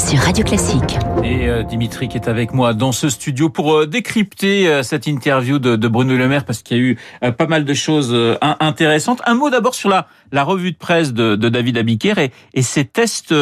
sur 0.00 0.18
Radio 0.18 0.44
Classique. 0.44 0.98
Et 1.22 1.46
euh, 1.46 1.62
Dimitri 1.62 2.08
qui 2.08 2.16
est 2.16 2.28
avec 2.28 2.54
moi 2.54 2.72
dans 2.72 2.92
ce 2.92 3.10
studio 3.10 3.50
pour 3.50 3.74
euh, 3.74 3.86
décrypter 3.86 4.66
euh, 4.66 4.82
cette 4.82 5.06
interview 5.06 5.58
de, 5.58 5.76
de, 5.76 5.88
Bruno 5.88 6.16
Le 6.16 6.26
Maire 6.26 6.44
parce 6.44 6.62
qu'il 6.62 6.76
y 6.76 6.80
a 6.80 6.82
eu 6.82 6.98
pas 7.32 7.46
mal 7.46 7.64
de 7.64 7.74
choses 7.74 8.16
intéressantes. 8.40 9.20
Un 9.26 9.34
mot 9.34 9.50
d'abord 9.50 9.74
sur 9.74 9.90
la, 9.90 10.06
la 10.32 10.44
revue 10.44 10.72
de 10.72 10.76
presse 10.76 11.12
de, 11.12 11.36
de 11.36 11.48
David 11.48 11.76
Abiker 11.76 12.18
et, 12.18 12.30
et 12.54 12.62
ces 12.62 12.84
tests 12.84 13.34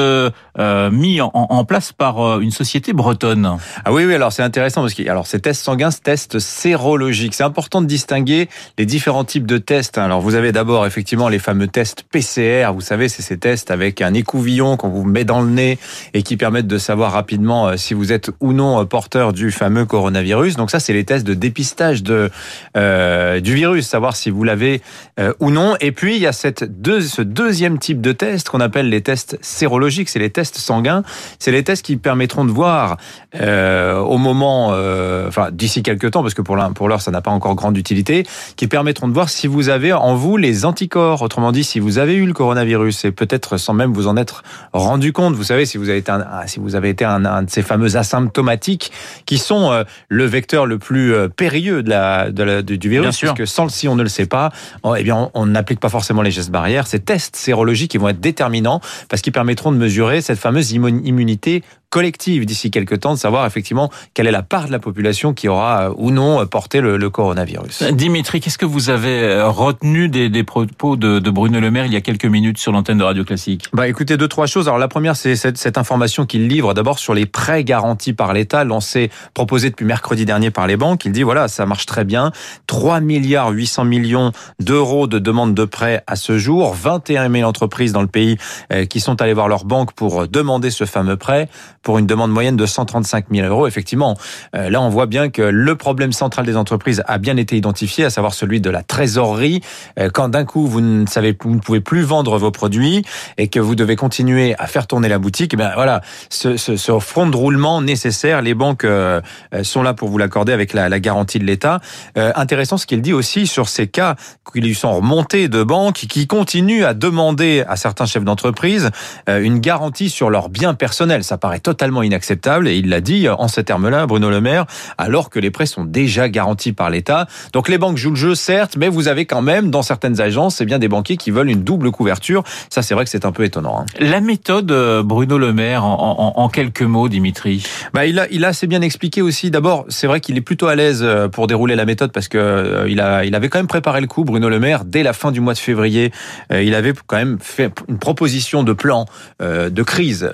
mis 0.91 1.21
en, 1.21 1.31
en, 1.33 1.65
place 1.65 1.93
par 1.93 2.41
une 2.41 2.51
société 2.51 2.93
bretonne. 2.93 3.59
Ah 3.85 3.93
oui, 3.93 4.05
oui, 4.05 4.15
alors 4.15 4.33
c'est 4.33 4.43
intéressant 4.43 4.81
parce 4.81 4.95
que 4.95 5.09
alors 5.09 5.27
ces 5.27 5.41
tests 5.41 5.63
sanguins, 5.63 5.91
ces 5.91 6.01
tests 6.01 6.39
sérologiques. 6.39 7.35
C'est 7.35 7.45
important 7.45 7.83
de 7.83 7.87
distinguer 7.87 8.49
les 8.79 8.87
différents 8.87 9.25
types 9.25 9.47
de 9.47 9.59
tests. 9.59 9.99
Alors 9.99 10.21
vous 10.21 10.35
avez 10.35 10.53
d'abord 10.53 10.87
effectivement 10.87 11.29
les 11.29 11.39
fameux 11.39 11.69
tests 11.69 12.05
PCR. 12.11 12.73
Vous 12.73 12.81
savez, 12.81 13.09
c'est 13.09 13.23
ces 13.23 13.39
tests 13.39 13.71
avec 13.71 14.03
un 14.03 14.15
écouvillon 14.15 14.77
qu'on 14.77 14.89
vous 14.89 15.05
met 15.05 15.25
dans 15.25 15.43
le 15.43 15.51
nez 15.51 15.79
et 16.15 16.23
qui 16.23 16.37
permettent 16.49 16.67
de 16.67 16.79
savoir 16.79 17.13
rapidement 17.13 17.77
si 17.77 17.93
vous 17.93 18.11
êtes 18.11 18.31
ou 18.41 18.55
non 18.55 18.87
porteur 18.87 19.35
du 19.35 19.51
fameux 19.51 19.85
coronavirus. 19.85 20.57
Donc 20.57 20.71
ça, 20.71 20.81
c'est 20.81 20.95
les 20.95 21.05
tests 21.05 21.27
de 21.27 21.35
dépistage 21.35 22.03
de 22.03 22.31
euh, 22.75 23.41
du 23.41 23.55
virus, 23.55 23.87
savoir 23.87 24.17
si 24.17 24.31
vous 24.31 24.45
l'avez 24.45 24.81
euh, 25.21 25.35
ou 25.41 25.51
non. 25.51 25.75
Et 25.81 25.93
puis 25.93 26.17
il 26.17 26.23
y 26.23 26.27
a 26.27 26.33
cette 26.33 26.65
ce 27.01 27.21
deuxième 27.21 27.79
type 27.79 28.01
de 28.01 28.13
test 28.13 28.49
qu'on 28.49 28.61
appelle 28.61 28.89
les 28.89 29.03
tests 29.03 29.39
sérologiques, 29.43 30.09
c'est 30.09 30.19
les 30.19 30.31
tests 30.31 30.57
sanguins. 30.57 31.03
C'est 31.39 31.53
les 31.53 31.63
tests 31.63 31.85
qui 31.85 31.99
permettront 31.99 32.47
de 32.47 32.51
voir 32.51 32.97
euh, 33.35 33.99
au 33.99 34.17
moment, 34.17 34.71
euh, 34.73 35.29
enfin 35.29 35.51
d'ici 35.53 35.83
quelques 35.83 36.11
temps, 36.13 36.23
parce 36.23 36.33
que 36.33 36.41
pour 36.41 36.57
l'heure, 36.57 37.03
ça 37.03 37.11
n'a 37.11 37.21
pas 37.21 37.31
encore 37.31 37.57
grande 37.57 37.77
utilité, 37.77 38.25
qui 38.57 38.69
permettront 38.69 39.07
de 39.07 39.13
voir 39.13 39.29
si 39.29 39.47
vous 39.47 39.69
avez 39.69 39.93
en 39.93 40.15
vous 40.15 40.39
les 40.39 40.65
anticorps. 40.65 41.21
Autrement 41.21 41.53
dit, 41.53 41.63
si 41.63 41.79
vous 41.79 41.99
avez 41.99 42.15
eu 42.15 42.25
le 42.25 42.33
coronavirus 42.33 43.05
et 43.05 43.13
peut-être 43.13 43.59
sans 43.59 43.75
même 43.75 43.93
vous 43.93 44.07
en 44.07 44.17
être 44.17 44.43
rendu 44.73 45.13
compte. 45.13 45.35
Vous 45.35 45.45
savez, 45.45 45.67
si 45.67 45.77
vous 45.77 45.91
avez 45.91 45.99
été 45.99 46.11
un, 46.11 46.38
si 46.47 46.61
vous 46.61 46.75
avez 46.75 46.91
été 46.91 47.05
un, 47.05 47.25
un 47.25 47.43
de 47.43 47.51
ces 47.51 47.63
fameux 47.63 47.97
asymptomatiques 47.97 48.93
qui 49.27 49.39
sont 49.39 49.73
euh, 49.73 49.85
le 50.09 50.25
vecteur 50.25 50.67
le 50.67 50.79
plus 50.79 51.15
euh, 51.15 51.29
périlleux 51.29 51.83
de 51.83 51.91
la, 51.91 52.31
de 52.31 52.43
la 52.43 52.63
du 52.63 52.89
virus, 52.89 53.21
parce 53.21 53.35
que 53.35 53.47
sans 53.47 53.65
le 53.65 53.71
si 53.71 53.89
on 53.89 53.97
ne 53.97 54.03
le 54.03 54.09
sait 54.09 54.27
pas, 54.27 54.51
eh 54.97 55.03
bien 55.03 55.31
on 55.35 55.47
n'applique 55.47 55.81
pas 55.81 55.89
forcément 55.89 56.23
les 56.23 56.31
gestes 56.31 56.51
barrières. 56.51 56.87
Ces 56.87 57.01
tests 57.01 57.37
sérologiques 57.37 57.91
qui 57.91 57.99
vont 57.99 58.09
être 58.09 58.21
déterminants 58.21 58.81
parce 59.09 59.23
qu'ils 59.23 59.33
permettront 59.33 59.73
de 59.73 59.77
mesurer 59.77 60.21
cette 60.21 60.39
fameuse 60.39 60.73
immunité 60.73 61.63
collective 61.91 62.45
d'ici 62.45 62.71
quelques 62.71 63.01
temps 63.01 63.15
de 63.15 63.19
savoir 63.19 63.47
effectivement 63.47 63.91
quelle 64.15 64.27
est 64.27 64.33
la 64.33 64.43
part 64.43 64.67
de 64.67 64.73
la 64.73 64.79
population 64.79 65.33
qui 65.33 65.49
aura 65.49 65.89
euh, 65.89 65.95
ou 65.97 66.11
non 66.11 66.47
porté 66.47 66.81
le, 66.81 66.97
le 66.97 67.11
coronavirus. 67.11 67.83
Dimitri, 67.93 68.41
qu'est-ce 68.41 68.59
que 68.59 68.67
vous 68.67 68.91
avez 68.91 69.23
euh, 69.23 69.49
retenu 69.49 70.09
des, 70.09 70.29
des 70.29 70.45
propos 70.45 70.97
de, 70.97 71.19
de, 71.19 71.31
Bruno 71.31 71.61
Le 71.61 71.71
Maire 71.71 71.87
il 71.87 71.93
y 71.93 71.97
a 71.97 72.01
quelques 72.01 72.27
minutes 72.27 72.59
sur 72.59 72.73
l'antenne 72.73 72.99
de 72.99 73.05
Radio 73.05 73.25
Classique? 73.25 73.65
Bah 73.73 73.89
écoutez, 73.89 74.17
deux 74.17 74.29
trois 74.29 74.47
choses. 74.47 74.69
Alors 74.69 74.79
la 74.79 74.89
première, 74.89 75.17
c'est 75.17 75.37
cette, 75.37 75.57
cette, 75.57 75.79
information 75.79 76.27
qu'il 76.27 76.49
livre 76.49 76.75
d'abord 76.75 76.99
sur 76.99 77.15
les 77.15 77.27
prêts 77.27 77.65
garantis 77.65 78.13
par 78.13 78.33
l'État, 78.33 78.65
lancés, 78.65 79.11
proposés 79.33 79.71
depuis 79.71 79.87
mercredi 79.87 80.25
dernier 80.25 80.51
par 80.51 80.67
les 80.67 80.77
banques. 80.77 81.05
Il 81.05 81.13
dit 81.13 81.23
voilà, 81.23 81.49
ça 81.49 81.65
marche 81.67 81.87
très 81.87 82.05
bien. 82.05 82.33
3 82.67 83.01
milliards 83.01 83.51
800 83.51 83.85
millions 83.85 84.33
d'euros 84.61 85.07
de 85.07 85.19
demandes 85.19 85.55
de 85.55 85.65
prêts 85.65 86.03
à 86.07 86.17
ce 86.17 86.39
jour. 86.39 86.75
21 86.75 87.31
000 87.31 87.49
entreprises 87.49 87.93
dans 87.93 88.03
le 88.03 88.09
pays 88.09 88.37
euh, 88.73 88.85
qui 88.85 89.01
sont 89.01 89.21
allées 89.23 89.35
voir 89.35 89.49
leur 89.49 89.65
banque 89.65 89.93
pour 89.93 90.29
demander 90.29 90.71
ce 90.71 90.85
fameux 90.85 91.17
prêt 91.17 91.49
pour 91.83 91.99
une 91.99 92.07
demande 92.07 92.31
moyenne 92.31 92.57
de 92.57 92.67
135 92.67 93.27
000 93.31 93.47
euros. 93.47 93.67
Effectivement, 93.67 94.17
euh, 94.55 94.71
là, 94.71 94.81
on 94.81 94.89
voit 94.89 95.07
bien 95.07 95.29
que 95.29 95.43
le 95.43 95.75
problème 95.77 96.13
central 96.13 96.47
des 96.47 96.57
entreprises 96.57 97.03
a 97.07 97.19
bien 97.19 97.37
été 97.37 97.57
identifié, 97.57 98.05
à 98.05 98.11
savoir 98.11 98.35
celui 98.35 98.61
de 98.61 98.71
la 98.71 98.83
trésorerie. 98.83 99.61
Euh, 99.99 100.11
quand 100.13 100.29
d'un 100.29 100.45
coup, 100.45 100.67
vous 100.67 100.81
ne 100.81 101.07
savez, 101.07 101.37
vous 101.41 101.55
ne 101.55 101.61
pouvez 101.61 101.81
plus 101.81 102.03
vendre 102.03 102.39
vos 102.39 102.51
produits 102.51 103.05
et 103.37 103.49
que 103.49 103.61
vous 103.61 103.75
devez 103.75 103.97
continuer 103.97 104.55
à 104.59 104.67
faire 104.67 104.87
tourner 104.87 105.09
la 105.09 105.19
boutique, 105.19 105.55
eh 105.55 105.57
voilà, 105.57 106.01
ce, 106.31 106.57
ce, 106.57 106.99
front 106.99 107.27
de 107.27 107.37
roulement 107.37 107.81
nécessaire, 107.81 108.43
les 108.43 108.55
banques 108.55 108.85
euh, 108.85 109.21
sont 109.63 109.83
là 109.83 109.95
pour 109.95 110.09
vous 110.09 110.19
l'accorder 110.19 110.53
avec 110.53 110.73
la, 110.73 110.89
garantie 110.99 111.39
de 111.39 111.45
l'État. 111.45 111.81
intéressant 112.17 112.77
ce 112.77 112.87
qu'il 112.87 113.03
dit 113.03 113.13
aussi 113.13 113.47
sur 113.47 113.69
ces 113.69 113.87
cas 113.87 114.17
qui 114.53 114.61
lui 114.61 114.75
sont 114.75 114.97
remontés 114.97 115.49
de 115.49 115.63
banques 115.63 115.95
qui 116.09 116.27
continuent 116.27 116.85
à 116.85 116.93
demander 116.93 117.65
à 117.69 117.77
certains 117.77 118.07
chefs 118.07 118.25
d'entreprise 118.25 118.91
une 119.29 119.61
garantie 119.61 120.11
sur 120.11 120.31
leurs 120.31 120.49
biens 120.49 120.75
personnels. 120.75 121.23
Ça 121.23 121.39
paraît 121.39 121.61
totalement 121.69 122.03
inacceptable 122.03 122.67
et 122.67 122.79
il 122.79 122.89
l'a 122.89 123.03
dit 123.03 123.29
en 123.29 123.47
ces 123.47 123.63
termes-là, 123.63 124.07
Bruno 124.07 124.31
Le 124.31 124.41
Maire, 124.41 124.65
alors 124.97 125.29
que 125.29 125.39
les 125.39 125.51
prêts 125.51 125.67
sont 125.67 125.85
déjà 125.85 126.31
garantis 126.31 126.73
par 126.73 126.89
l'État. 126.89 127.27
Donc 127.53 127.69
les 127.69 127.77
banques 127.77 127.99
jouent 127.99 128.13
le 128.13 128.17
jeu, 128.17 128.35
certes, 128.35 128.79
mais 128.79 128.89
vous 128.89 129.07
avez 129.07 129.27
quand 129.27 129.43
même 129.43 129.71
dans 129.71 129.83
certaines 129.83 130.19
agences, 130.19 130.57
c'est 130.57 130.65
bien 130.65 130.79
des 130.79 130.89
banquiers 130.89 131.19
qui 131.19 131.31
veulent 131.31 131.51
une 131.51 131.65
double 131.65 131.91
couverture. 131.91 132.43
Ça, 132.71 132.81
c'est 132.81 132.95
vrai 132.95 133.05
que 133.05 133.11
c'est 133.11 133.27
un 133.27 133.33
peu 133.33 133.45
étonnant. 133.45 133.81
Hein. 133.81 133.87
La 134.01 134.23
méthode 134.23 134.73
euh, 134.73 135.03
Bruno 135.03 135.37
Le 135.37 135.53
Maire, 135.53 135.85
en, 135.85 136.17
en, 136.19 136.41
en 136.41 136.49
quelques 136.49 136.81
mots, 136.81 137.11
Dimitri? 137.11 137.63
Bah, 137.93 138.07
il 138.07 138.19
a, 138.19 138.27
il 138.31 138.47
a 138.47 138.49
assez 138.49 138.67
bien 138.67 138.81
expliqué 138.81 139.21
aussi. 139.21 139.51
D'abord, 139.51 139.85
c'est 139.91 140.07
vrai 140.07 140.21
qu'il 140.21 140.39
est 140.39 140.41
plutôt 140.41 140.69
à 140.69 140.75
l'aise 140.75 141.01
euh, 141.03 141.29
pour 141.29 141.49
dérouler 141.49 141.77
la 141.77 141.85
méthode 141.85 142.13
parce 142.13 142.29
que 142.29 142.39
euh, 142.39 142.89
il 142.89 142.99
a, 143.03 143.27
il 143.27 143.35
avait 143.35 143.51
quand 143.51 143.59
même 143.59 143.67
préparé 143.67 144.01
le 144.01 144.07
coup, 144.07 144.25
Bruno 144.25 144.49
Le 144.49 144.59
Maire, 144.59 144.87
dès 144.87 145.03
la 145.03 145.13
fin 145.13 145.33
du 145.33 145.43
mois 145.43 145.53
de 145.53 145.59
février. 145.59 146.13
Il 146.51 146.75
avait 146.75 146.95
quand 147.07 147.17
même 147.17 147.37
fait 147.43 147.71
une 147.89 147.99
proposition 147.99 148.63
de 148.63 148.73
plan 148.73 149.05
de 149.41 149.83
crise 149.83 150.31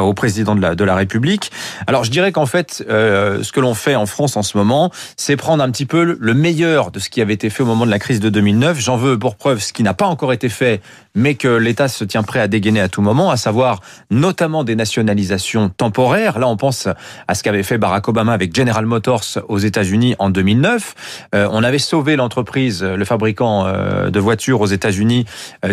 au 0.00 0.14
président 0.14 0.54
de 0.54 0.62
la 0.62 0.75
de 0.76 0.84
la 0.84 0.94
République. 0.94 1.50
Alors 1.86 2.04
je 2.04 2.10
dirais 2.10 2.32
qu'en 2.32 2.46
fait, 2.46 2.84
euh, 2.88 3.42
ce 3.42 3.52
que 3.52 3.60
l'on 3.60 3.74
fait 3.74 3.96
en 3.96 4.06
France 4.06 4.36
en 4.36 4.42
ce 4.42 4.56
moment, 4.56 4.90
c'est 5.16 5.36
prendre 5.36 5.62
un 5.62 5.70
petit 5.70 5.86
peu 5.86 6.16
le 6.18 6.34
meilleur 6.34 6.90
de 6.90 6.98
ce 6.98 7.10
qui 7.10 7.20
avait 7.20 7.34
été 7.34 7.50
fait 7.50 7.62
au 7.62 7.66
moment 7.66 7.86
de 7.86 7.90
la 7.90 7.98
crise 7.98 8.20
de 8.20 8.28
2009. 8.28 8.78
J'en 8.78 8.96
veux 8.96 9.18
pour 9.18 9.36
preuve 9.36 9.60
ce 9.60 9.72
qui 9.72 9.82
n'a 9.82 9.94
pas 9.94 10.06
encore 10.06 10.32
été 10.32 10.48
fait, 10.48 10.80
mais 11.14 11.34
que 11.34 11.48
l'État 11.48 11.88
se 11.88 12.04
tient 12.04 12.22
prêt 12.22 12.40
à 12.40 12.48
dégainer 12.48 12.80
à 12.80 12.88
tout 12.88 13.02
moment, 13.02 13.30
à 13.30 13.36
savoir 13.36 13.80
notamment 14.10 14.64
des 14.64 14.76
nationalisations 14.76 15.70
temporaires. 15.70 16.38
Là, 16.38 16.48
on 16.48 16.56
pense 16.56 16.88
à 17.28 17.34
ce 17.34 17.42
qu'avait 17.42 17.62
fait 17.62 17.78
Barack 17.78 18.08
Obama 18.08 18.32
avec 18.32 18.54
General 18.54 18.84
Motors 18.84 19.24
aux 19.48 19.58
États-Unis 19.58 20.14
en 20.18 20.30
2009. 20.30 20.94
Euh, 21.34 21.48
on 21.50 21.62
avait 21.62 21.78
sauvé 21.78 22.16
l'entreprise, 22.16 22.82
le 22.82 23.04
fabricant 23.04 23.66
euh, 23.66 24.10
de 24.10 24.20
voitures 24.20 24.60
aux 24.60 24.66
États-Unis, 24.66 25.24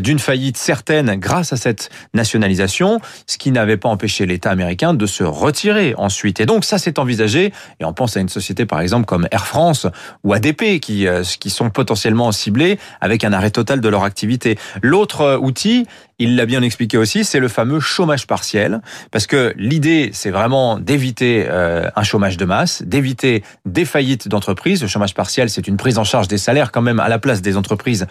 d'une 0.02 0.20
faillite 0.20 0.58
certaine 0.58 1.16
grâce 1.16 1.54
à 1.54 1.58
cette 1.58 1.90
nationalisation, 2.14 3.00
ce 3.28 3.38
qui 3.38 3.52
n'avait 3.52 3.78
pas 3.78 3.90
empêché 3.90 4.26
l'État 4.26 4.50
américain 4.50 4.93
de 4.98 5.06
se 5.06 5.24
retirer 5.24 5.94
ensuite. 5.98 6.40
Et 6.40 6.46
donc 6.46 6.66
ça, 6.66 6.78
c'est 6.78 7.00
envisagé. 7.00 7.54
Et 7.80 7.86
on 7.86 7.94
pense 7.94 8.18
à 8.18 8.20
une 8.20 8.30
société, 8.30 8.66
par 8.66 8.82
exemple, 8.82 9.06
comme 9.06 9.28
Air 9.32 9.46
France 9.46 9.88
ou 10.24 10.34
ADP, 10.34 10.80
qui, 10.80 11.08
euh, 11.08 11.24
qui 11.40 11.50
sont 11.50 11.70
potentiellement 11.70 12.32
ciblés 12.32 12.80
avec 13.02 13.24
un 13.24 13.34
arrêt 13.34 13.52
total 13.52 13.82
de 13.82 13.90
leur 13.90 14.04
activité. 14.04 14.58
L'autre 14.82 15.22
euh, 15.22 15.38
outil, 15.38 15.86
il 16.20 16.36
l'a 16.36 16.46
bien 16.46 16.62
expliqué 16.62 16.98
aussi, 16.98 17.26
c'est 17.26 17.40
le 17.40 17.48
fameux 17.48 17.80
chômage 17.80 18.28
partiel, 18.28 18.82
parce 19.12 19.28
que 19.28 19.54
l'idée, 19.58 20.12
c'est 20.14 20.30
vraiment 20.30 20.80
d'éviter 20.80 21.46
euh, 21.50 21.90
un 21.96 22.04
chômage 22.04 22.38
de 22.38 22.46
masse, 22.46 22.84
d'éviter 22.84 23.44
des 23.66 23.84
faillites 23.84 24.28
d'entreprises. 24.28 24.82
Le 24.82 24.88
chômage 24.88 25.16
partiel, 25.16 25.50
c'est 25.50 25.68
une 25.68 25.78
prise 25.78 25.98
en 25.98 26.04
charge 26.04 26.28
des 26.28 26.38
salaires 26.38 26.72
quand 26.72 26.82
même 26.82 27.00
à 27.00 27.10
la 27.10 27.20
place 27.20 27.42
des 27.42 27.58
entreprises 27.58 28.06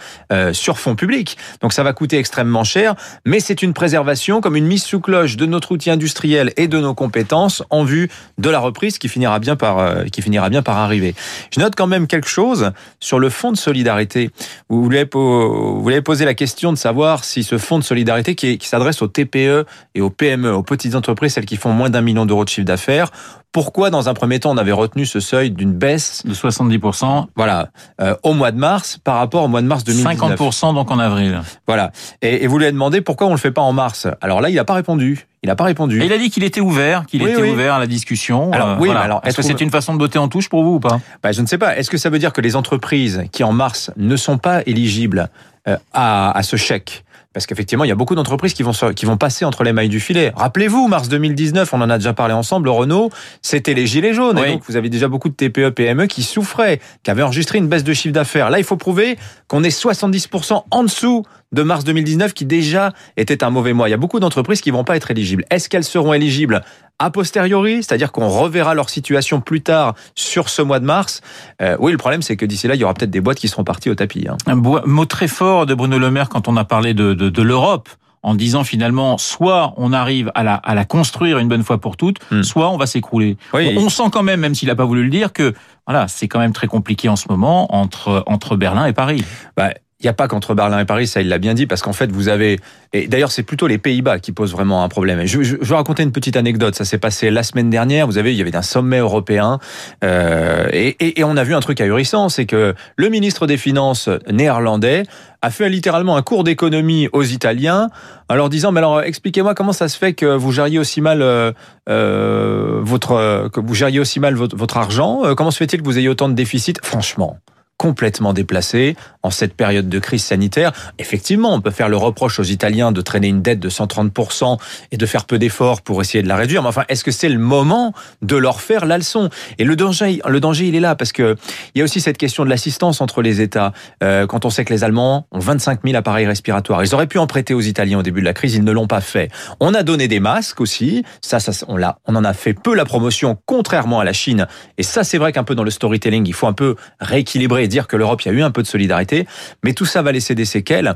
sur 0.51 0.79
fonds 0.79 0.95
publics. 0.95 1.37
Donc 1.61 1.73
ça 1.73 1.83
va 1.83 1.93
coûter 1.93 2.17
extrêmement 2.17 2.63
cher, 2.63 2.95
mais 3.25 3.39
c'est 3.39 3.61
une 3.61 3.73
préservation 3.73 4.41
comme 4.41 4.55
une 4.55 4.65
mise 4.65 4.83
sous 4.83 4.99
cloche 4.99 5.37
de 5.37 5.45
notre 5.45 5.71
outil 5.71 5.89
industriel 5.89 6.53
et 6.57 6.67
de 6.67 6.72
nos 6.77 6.93
compétences 6.93 7.63
en 7.69 7.83
vue 7.83 8.09
de 8.37 8.49
la 8.49 8.59
reprise 8.59 8.97
qui 8.97 9.09
finira 9.09 9.39
bien 9.39 9.55
par 9.55 9.79
euh, 9.79 10.05
qui 10.05 10.21
finira 10.21 10.49
bien 10.49 10.61
par 10.61 10.77
arriver. 10.77 11.15
Je 11.53 11.59
note 11.59 11.73
quand 11.75 11.87
même 11.87 12.07
quelque 12.07 12.27
chose 12.27 12.71
sur 12.99 13.19
le 13.19 13.29
fonds 13.29 13.51
de 13.51 13.57
solidarité. 13.57 14.29
Vous 14.69 14.83
voulez 14.83 15.07
vous 15.11 16.01
poser 16.03 16.25
la 16.25 16.33
question 16.33 16.71
de 16.71 16.77
savoir 16.77 17.23
si 17.23 17.43
ce 17.43 17.57
fonds 17.57 17.79
de 17.79 17.83
solidarité 17.83 18.35
qui, 18.35 18.57
qui 18.57 18.67
s'adresse 18.67 19.01
aux 19.01 19.07
TPE 19.07 19.65
et 19.95 20.01
aux 20.01 20.09
PME, 20.09 20.53
aux 20.53 20.63
petites 20.63 20.95
entreprises, 20.95 21.33
celles 21.33 21.45
qui 21.45 21.57
font 21.57 21.71
moins 21.71 21.89
d'un 21.89 22.01
million 22.01 22.25
d'euros 22.25 22.43
de 22.43 22.49
chiffre 22.49 22.65
d'affaires, 22.65 23.11
pourquoi, 23.53 23.91
dans 23.91 24.09
un 24.09 24.15
premier 24.15 24.39
temps, 24.39 24.51
on 24.51 24.57
avait 24.57 24.71
retenu 24.71 25.05
ce 25.05 25.19
seuil 25.19 25.51
d'une 25.51 25.73
baisse 25.73 26.23
de 26.25 26.33
70%, 26.33 27.27
voilà, 27.35 27.69
euh, 28.01 28.15
au 28.23 28.33
mois 28.33 28.51
de 28.51 28.57
mars 28.57 28.99
par 29.01 29.17
rapport 29.17 29.43
au 29.43 29.47
mois 29.47 29.61
de 29.61 29.67
mars 29.67 29.83
2019 29.83 30.37
50% 30.37 30.73
donc 30.73 30.89
en 30.89 30.97
avril. 30.97 31.39
Voilà. 31.67 31.91
Et, 32.23 32.43
et 32.43 32.47
vous 32.47 32.57
lui 32.57 32.65
avez 32.65 32.71
demandé 32.71 33.01
pourquoi 33.01 33.27
on 33.27 33.31
le 33.31 33.37
fait 33.37 33.51
pas 33.51 33.61
en 33.61 33.71
mars. 33.71 34.07
Alors 34.21 34.41
là, 34.41 34.49
il 34.49 34.55
n'a 34.55 34.65
pas 34.65 34.73
répondu. 34.73 35.27
Il 35.43 35.47
n'a 35.47 35.55
pas 35.55 35.65
répondu. 35.65 36.01
Et 36.01 36.05
il 36.05 36.13
a 36.13 36.17
dit 36.17 36.31
qu'il 36.31 36.43
était 36.43 36.61
ouvert, 36.61 37.05
qu'il 37.05 37.21
était 37.21 37.51
ouvert 37.51 37.75
à 37.75 37.79
la 37.79 37.85
discussion. 37.87 38.51
Alors, 38.53 38.69
euh, 38.69 38.77
oui, 38.79 38.87
voilà. 38.87 39.01
alors 39.01 39.21
est-ce 39.23 39.37
que 39.37 39.43
c'est 39.43 39.61
une 39.61 39.69
façon 39.69 39.93
de 39.93 39.99
botter 39.99 40.17
en 40.17 40.29
touche 40.29 40.49
pour 40.49 40.63
vous 40.63 40.75
ou 40.75 40.79
pas? 40.79 40.99
Bah, 41.21 41.31
Je 41.31 41.41
ne 41.41 41.47
sais 41.47 41.59
pas. 41.59 41.77
Est-ce 41.77 41.91
que 41.91 41.97
ça 41.97 42.09
veut 42.09 42.19
dire 42.19 42.33
que 42.33 42.41
les 42.41 42.55
entreprises 42.55 43.23
qui 43.31 43.43
en 43.43 43.53
mars 43.53 43.91
ne 43.97 44.15
sont 44.15 44.39
pas 44.39 44.61
éligibles 44.65 45.29
euh, 45.67 45.77
à, 45.93 46.35
à 46.35 46.41
ce 46.43 46.55
chèque 46.55 47.05
parce 47.33 47.45
qu'effectivement, 47.45 47.83
il 47.83 47.89
y 47.89 47.91
a 47.91 47.95
beaucoup 47.95 48.15
d'entreprises 48.15 48.53
qui 48.53 48.63
vont 48.63 48.73
qui 48.95 49.05
vont 49.05 49.17
passer 49.17 49.45
entre 49.45 49.63
les 49.63 49.73
mailles 49.73 49.89
du 49.89 49.99
filet. 49.99 50.31
Rappelez-vous, 50.35 50.87
mars 50.87 51.09
2019, 51.09 51.73
on 51.73 51.81
en 51.81 51.89
a 51.89 51.97
déjà 51.97 52.13
parlé 52.13 52.33
ensemble, 52.33 52.69
Renault, 52.69 53.09
c'était 53.41 53.73
les 53.73 53.87
gilets 53.87 54.13
jaunes. 54.13 54.37
Et 54.37 54.51
donc, 54.53 54.63
vous 54.67 54.75
avez 54.75 54.89
déjà 54.89 55.07
beaucoup 55.07 55.29
de 55.29 55.33
TPE, 55.33 55.69
PME 55.71 56.07
qui 56.07 56.23
souffraient, 56.23 56.79
qui 57.03 57.11
avaient 57.11 57.23
enregistré 57.23 57.57
une 57.57 57.67
baisse 57.67 57.83
de 57.83 57.93
chiffre 57.93 58.13
d'affaires. 58.13 58.49
Là, 58.49 58.59
il 58.59 58.63
faut 58.63 58.77
prouver 58.77 59.17
qu'on 59.47 59.63
est 59.63 59.75
70% 59.75 60.63
en 60.69 60.83
dessous 60.83 61.23
de 61.53 61.63
mars 61.63 61.83
2019 61.83 62.33
qui 62.33 62.45
déjà 62.45 62.93
était 63.17 63.43
un 63.43 63.49
mauvais 63.49 63.73
mois. 63.73 63.87
Il 63.87 63.91
y 63.91 63.95
a 63.95 63.97
beaucoup 63.97 64.19
d'entreprises 64.19 64.61
qui 64.61 64.71
vont 64.71 64.83
pas 64.83 64.95
être 64.95 65.11
éligibles. 65.11 65.45
Est-ce 65.49 65.69
qu'elles 65.69 65.83
seront 65.83 66.13
éligibles 66.13 66.61
a 66.99 67.09
posteriori, 67.09 67.77
c'est-à-dire 67.77 68.11
qu'on 68.11 68.29
reverra 68.29 68.75
leur 68.75 68.89
situation 68.89 69.41
plus 69.41 69.61
tard 69.61 69.95
sur 70.15 70.47
ce 70.47 70.61
mois 70.61 70.79
de 70.79 70.85
mars. 70.85 71.21
Euh, 71.61 71.75
oui, 71.79 71.91
le 71.91 71.97
problème, 71.97 72.21
c'est 72.21 72.37
que 72.37 72.45
d'ici 72.45 72.67
là, 72.67 72.75
il 72.75 72.81
y 72.81 72.83
aura 72.83 72.93
peut-être 72.93 73.11
des 73.11 73.19
boîtes 73.19 73.39
qui 73.39 73.47
seront 73.47 73.63
parties 73.63 73.89
au 73.89 73.95
tapis. 73.95 74.27
Hein. 74.29 74.37
Un 74.45 74.55
mot 74.55 75.05
très 75.05 75.27
fort 75.27 75.65
de 75.65 75.73
Bruno 75.73 75.97
Le 75.97 76.11
Maire 76.11 76.29
quand 76.29 76.47
on 76.47 76.55
a 76.55 76.65
parlé 76.65 76.93
de, 76.93 77.13
de, 77.13 77.29
de 77.29 77.41
l'Europe 77.41 77.89
en 78.23 78.35
disant 78.35 78.63
finalement 78.63 79.17
soit 79.17 79.73
on 79.77 79.91
arrive 79.91 80.31
à 80.33 80.43
la, 80.43 80.55
à 80.55 80.73
la 80.73 80.85
construire 80.85 81.37
une 81.37 81.49
bonne 81.49 81.63
fois 81.63 81.79
pour 81.79 81.97
toutes, 81.97 82.19
hmm. 82.31 82.43
soit 82.43 82.69
on 82.71 82.77
va 82.77 82.85
s'écrouler. 82.85 83.37
Oui. 83.53 83.75
On, 83.77 83.89
sent 83.89 84.09
quand 84.11 84.23
même, 84.23 84.39
même 84.39 84.55
s'il 84.55 84.69
n'a 84.69 84.75
pas 84.75 84.85
voulu 84.85 85.03
le 85.03 85.09
dire, 85.09 85.33
que 85.33 85.53
voilà, 85.85 86.07
c'est 86.07 86.29
quand 86.29 86.39
même 86.39 86.53
très 86.53 86.67
compliqué 86.67 87.09
en 87.09 87.17
ce 87.17 87.25
moment 87.29 87.75
entre 87.75 88.23
entre 88.25 88.55
Berlin 88.55 88.85
et 88.85 88.93
Paris. 88.93 89.23
Bah, 89.57 89.73
il 90.03 90.07
n'y 90.07 90.09
a 90.09 90.13
pas 90.13 90.27
qu'entre 90.27 90.53
Berlin 90.53 90.79
et 90.79 90.85
Paris, 90.85 91.07
ça 91.07 91.21
il 91.21 91.29
l'a 91.29 91.37
bien 91.37 91.53
dit, 91.53 91.65
parce 91.65 91.81
qu'en 91.81 91.93
fait 91.93 92.11
vous 92.11 92.27
avez, 92.27 92.59
et 92.91 93.07
d'ailleurs 93.07 93.31
c'est 93.31 93.43
plutôt 93.43 93.67
les 93.67 93.77
Pays-Bas 93.77 94.19
qui 94.19 94.33
posent 94.33 94.51
vraiment 94.51 94.83
un 94.83 94.89
problème. 94.89 95.25
Je, 95.25 95.43
je, 95.43 95.55
vais 95.55 95.75
raconter 95.75 96.03
une 96.03 96.11
petite 96.11 96.35
anecdote, 96.35 96.75
ça 96.75 96.83
s'est 96.83 96.97
passé 96.97 97.31
la 97.31 97.41
semaine 97.41 97.69
dernière, 97.69 98.05
vous 98.05 98.17
avez, 98.17 98.33
il 98.33 98.37
y 98.37 98.41
avait 98.41 98.55
un 98.55 98.61
sommet 98.61 98.97
européen, 98.97 99.59
euh, 100.03 100.67
et, 100.73 101.23
on 101.23 101.37
a 101.37 101.43
vu 101.45 101.55
un 101.55 101.61
truc 101.61 101.79
ahurissant, 101.79 102.27
c'est 102.27 102.45
que 102.45 102.75
le 102.97 103.09
ministre 103.09 103.47
des 103.47 103.55
Finances 103.55 104.09
néerlandais 104.29 105.03
a 105.41 105.49
fait 105.49 105.69
littéralement 105.69 106.17
un 106.17 106.21
cours 106.21 106.43
d'économie 106.43 107.07
aux 107.13 107.23
Italiens 107.23 107.89
en 108.29 108.35
leur 108.35 108.49
disant 108.49 108.73
mais 108.73 108.79
alors 108.79 109.01
expliquez-moi 109.01 109.55
comment 109.55 109.73
ça 109.73 109.87
se 109.87 109.97
fait 109.97 110.13
que 110.13 110.25
vous 110.25 110.51
gériez 110.51 110.79
aussi 110.79 111.01
mal 111.01 111.21
euh, 111.21 111.51
euh 111.89 112.79
votre 112.81 113.49
que 113.51 113.59
vous 113.59 113.73
gériez 113.73 113.99
aussi 113.99 114.19
mal 114.19 114.35
votre, 114.35 114.55
votre 114.55 114.77
argent 114.77 115.21
comment 115.35 115.51
se 115.51 115.57
fait-il 115.57 115.81
que 115.81 115.85
vous 115.85 115.97
ayez 115.97 116.07
autant 116.09 116.29
de 116.29 116.33
déficits? 116.33 116.75
Franchement 116.81 117.39
complètement 117.83 118.31
déplacé 118.31 118.95
en 119.23 119.29
cette 119.29 119.55
période 119.55 119.89
de 119.89 119.99
crise 119.99 120.23
sanitaire. 120.23 120.71
Effectivement, 120.99 121.53
on 121.53 121.59
peut 121.59 121.69
faire 121.69 121.89
le 121.89 121.97
reproche 121.97 122.39
aux 122.39 122.43
Italiens 122.43 122.93
de 122.93 123.01
traîner 123.01 123.27
une 123.27 123.41
dette 123.41 123.59
de 123.59 123.69
130% 123.69 124.57
et 124.93 124.95
de 124.95 125.05
faire 125.05 125.25
peu 125.25 125.37
d'efforts 125.37 125.81
pour 125.81 125.99
essayer 125.99 126.23
de 126.23 126.29
la 126.29 126.37
réduire. 126.37 126.61
Mais 126.61 126.69
enfin, 126.69 126.85
est-ce 126.87 127.03
que 127.03 127.11
c'est 127.11 127.27
le 127.27 127.39
moment 127.39 127.91
de 128.21 128.37
leur 128.37 128.61
faire 128.61 128.85
la 128.85 128.97
leçon? 128.97 129.29
Et 129.59 129.65
le 129.65 129.75
danger, 129.75 130.21
le 130.25 130.39
danger, 130.39 130.65
il 130.65 130.75
est 130.75 130.79
là 130.79 130.95
parce 130.95 131.11
que 131.11 131.35
il 131.75 131.79
y 131.79 131.81
a 131.81 131.83
aussi 131.83 131.99
cette 131.99 132.17
question 132.17 132.45
de 132.45 132.49
l'assistance 132.49 133.01
entre 133.01 133.21
les 133.21 133.41
États. 133.41 133.73
Euh, 134.01 134.27
quand 134.27 134.45
on 134.45 134.49
sait 134.49 134.63
que 134.63 134.71
les 134.71 134.85
Allemands 134.85 135.27
ont 135.33 135.39
25 135.39 135.81
000 135.83 135.97
appareils 135.97 136.25
respiratoires, 136.25 136.85
ils 136.85 136.95
auraient 136.95 137.07
pu 137.07 137.17
en 137.17 137.27
prêter 137.27 137.53
aux 137.53 137.59
Italiens 137.59 137.99
au 137.99 138.03
début 138.03 138.21
de 138.21 138.25
la 138.25 138.33
crise, 138.33 138.55
ils 138.55 138.63
ne 138.63 138.71
l'ont 138.71 138.87
pas 138.87 139.01
fait. 139.01 139.29
On 139.59 139.73
a 139.73 139.83
donné 139.83 140.07
des 140.07 140.21
masques 140.21 140.61
aussi. 140.61 141.03
Ça, 141.19 141.41
ça, 141.41 141.51
on 141.67 141.75
l'a, 141.75 141.97
on 142.05 142.15
en 142.15 142.23
a 142.23 142.33
fait 142.33 142.53
peu 142.53 142.75
la 142.75 142.85
promotion, 142.85 143.37
contrairement 143.45 143.99
à 143.99 144.05
la 144.05 144.13
Chine. 144.13 144.47
Et 144.77 144.83
ça, 144.83 145.03
c'est 145.03 145.17
vrai 145.17 145.33
qu'un 145.33 145.43
peu 145.43 145.53
dans 145.53 145.65
le 145.65 145.71
storytelling, 145.71 146.25
il 146.27 146.33
faut 146.33 146.47
un 146.47 146.53
peu 146.53 146.77
rééquilibrer 147.01 147.67
dire 147.73 147.87
que 147.87 147.97
l'Europe, 147.97 148.21
il 148.21 148.27
y 148.27 148.31
a 148.31 148.33
eu 148.33 148.43
un 148.43 148.51
peu 148.51 148.61
de 148.61 148.67
solidarité, 148.67 149.25
mais 149.63 149.73
tout 149.73 149.85
ça 149.85 150.01
va 150.01 150.11
laisser 150.11 150.35
des 150.35 150.45
séquelles. 150.45 150.95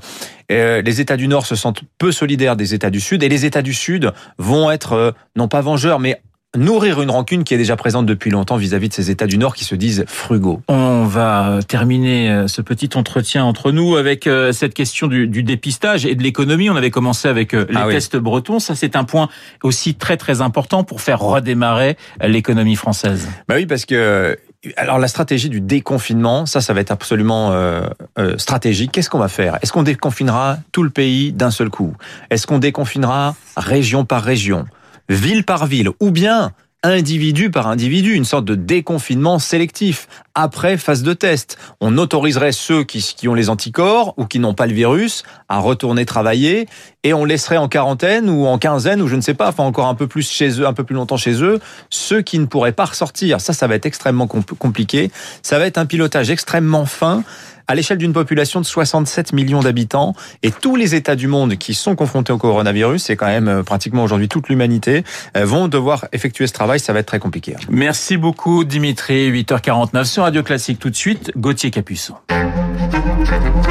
Euh, 0.51 0.81
les 0.81 1.01
États 1.01 1.17
du 1.17 1.27
Nord 1.27 1.45
se 1.45 1.55
sentent 1.55 1.81
peu 1.97 2.11
solidaires 2.11 2.55
des 2.55 2.73
États 2.73 2.91
du 2.91 3.01
Sud, 3.01 3.23
et 3.23 3.29
les 3.29 3.45
États 3.45 3.63
du 3.63 3.73
Sud 3.73 4.13
vont 4.37 4.69
être, 4.71 4.93
euh, 4.93 5.11
non 5.35 5.47
pas 5.47 5.61
vengeurs, 5.61 5.99
mais 5.99 6.21
nourrir 6.55 7.01
une 7.01 7.09
rancune 7.09 7.43
qui 7.43 7.53
est 7.53 7.57
déjà 7.57 7.75
présente 7.75 8.05
depuis 8.05 8.31
longtemps 8.31 8.55
vis-à-vis 8.57 8.89
de 8.89 8.93
ces 8.93 9.11
États 9.11 9.27
du 9.27 9.37
Nord 9.37 9.53
qui 9.53 9.63
se 9.63 9.75
disent 9.75 10.05
frugaux. 10.07 10.61
On 10.69 11.03
va 11.03 11.59
terminer 11.67 12.31
euh, 12.31 12.47
ce 12.47 12.61
petit 12.61 12.89
entretien 12.95 13.43
entre 13.43 13.71
nous 13.71 13.95
avec 13.95 14.29
cette 14.51 14.73
question 14.73 15.07
du, 15.07 15.27
du 15.27 15.43
dépistage 15.43 16.05
et 16.05 16.15
de 16.15 16.23
l'économie. 16.23 16.69
On 16.69 16.75
avait 16.75 16.89
commencé 16.89 17.27
avec 17.27 17.53
les 17.53 17.65
ah 17.75 17.87
tests 17.89 18.17
bretons. 18.17 18.59
Ça, 18.59 18.75
c'est 18.75 18.95
un 18.95 19.03
point 19.03 19.29
aussi 19.61 19.95
très 19.95 20.15
très 20.15 20.41
important 20.41 20.83
pour 20.83 21.01
faire 21.01 21.19
redémarrer 21.19 21.97
l'économie 22.21 22.75
française. 22.75 23.27
Bah 23.47 23.55
oui, 23.57 23.65
parce 23.65 23.85
que 23.85 24.37
alors 24.75 24.99
la 24.99 25.07
stratégie 25.07 25.49
du 25.49 25.61
déconfinement, 25.61 26.45
ça, 26.45 26.61
ça 26.61 26.73
va 26.73 26.81
être 26.81 26.91
absolument 26.91 27.51
euh, 27.51 27.81
euh, 28.19 28.37
stratégique. 28.37 28.91
Qu'est-ce 28.91 29.09
qu'on 29.09 29.19
va 29.19 29.27
faire? 29.27 29.57
Est-ce 29.61 29.71
qu'on 29.71 29.83
déconfinera 29.83 30.57
tout 30.71 30.83
le 30.83 30.89
pays 30.89 31.31
d'un 31.31 31.51
seul 31.51 31.69
coup? 31.69 31.95
Est-ce 32.29 32.47
qu'on 32.47 32.59
déconfinera 32.59 33.35
région 33.55 34.05
par 34.05 34.23
région, 34.23 34.65
ville 35.09 35.43
par 35.43 35.65
ville, 35.65 35.89
ou 35.99 36.11
bien 36.11 36.51
individu 36.83 37.49
par 37.49 37.67
individu, 37.67 38.13
une 38.13 38.25
sorte 38.25 38.45
de 38.45 38.55
déconfinement 38.55 39.39
sélectif. 39.39 40.07
Après 40.35 40.77
phase 40.77 41.01
de 41.01 41.13
test, 41.13 41.57
on 41.81 41.97
autoriserait 41.97 42.51
ceux 42.51 42.83
qui, 42.83 43.27
ont 43.27 43.33
les 43.33 43.49
anticorps 43.49 44.13
ou 44.17 44.25
qui 44.25 44.39
n'ont 44.39 44.53
pas 44.53 44.67
le 44.67 44.73
virus 44.73 45.23
à 45.49 45.59
retourner 45.59 46.05
travailler 46.05 46.67
et 47.03 47.13
on 47.13 47.25
laisserait 47.25 47.57
en 47.57 47.67
quarantaine 47.67 48.29
ou 48.29 48.45
en 48.45 48.59
quinzaine 48.59 49.01
ou 49.01 49.07
je 49.07 49.15
ne 49.15 49.21
sais 49.21 49.33
pas, 49.33 49.49
enfin 49.49 49.63
encore 49.63 49.87
un 49.87 49.95
peu 49.95 50.07
plus 50.07 50.29
chez 50.29 50.49
eux, 50.59 50.67
un 50.67 50.73
peu 50.73 50.83
plus 50.83 50.95
longtemps 50.95 51.17
chez 51.17 51.41
eux, 51.41 51.59
ceux 51.89 52.21
qui 52.21 52.37
ne 52.37 52.45
pourraient 52.45 52.71
pas 52.71 52.85
ressortir. 52.85 53.41
Ça, 53.41 53.53
ça 53.53 53.67
va 53.67 53.75
être 53.75 53.87
extrêmement 53.87 54.27
compliqué. 54.27 55.11
Ça 55.41 55.57
va 55.57 55.65
être 55.65 55.79
un 55.79 55.85
pilotage 55.87 56.29
extrêmement 56.29 56.85
fin 56.85 57.23
à 57.67 57.75
l'échelle 57.75 57.97
d'une 57.97 58.13
population 58.13 58.61
de 58.61 58.65
67 58.65 59.33
millions 59.33 59.59
d'habitants 59.59 60.13
et 60.43 60.51
tous 60.51 60.75
les 60.75 60.95
États 60.95 61.15
du 61.15 61.27
monde 61.27 61.55
qui 61.55 61.73
sont 61.73 61.95
confrontés 61.95 62.33
au 62.33 62.37
coronavirus, 62.37 63.03
c'est 63.03 63.15
quand 63.15 63.27
même 63.27 63.47
euh, 63.47 63.63
pratiquement 63.63 64.03
aujourd'hui 64.03 64.29
toute 64.29 64.49
l'humanité, 64.49 65.03
euh, 65.35 65.45
vont 65.45 65.67
devoir 65.67 66.07
effectuer 66.13 66.47
ce 66.47 66.53
travail. 66.53 66.79
Ça 66.79 66.93
va 66.93 66.99
être 66.99 67.07
très 67.07 67.19
compliqué. 67.19 67.55
Hein. 67.55 67.65
Merci 67.69 68.17
beaucoup 68.17 68.63
Dimitri. 68.63 69.31
8h49 69.31 70.05
sur 70.05 70.23
Radio 70.23 70.43
Classique 70.43 70.79
tout 70.79 70.89
de 70.89 70.95
suite. 70.95 71.31
Gauthier 71.35 71.71
Capuçon. 71.71 72.15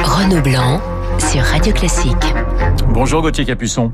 Renaud 0.03 0.41
Blanc 0.41 0.81
sur 1.19 1.41
Radio 1.41 1.73
Classique. 1.73 2.33
Bonjour 2.89 3.21
Gauthier 3.21 3.45
Capuçon. 3.45 3.91